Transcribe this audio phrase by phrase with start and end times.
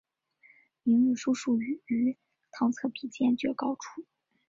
[0.81, 2.17] 明日书数语于
[2.53, 4.03] 堂侧壁间绝高处。